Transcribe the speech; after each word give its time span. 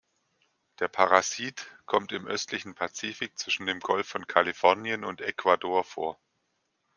Der 0.79 0.87
Parasit 0.87 1.67
kommt 1.85 2.11
im 2.11 2.25
östlichen 2.25 2.73
Pazifik 2.73 3.37
zwischen 3.37 3.67
dem 3.67 3.79
Golf 3.79 4.07
von 4.07 4.25
Kalifornien 4.25 5.03
und 5.05 5.21
Ecuador 5.21 5.83
vor. 5.83 6.19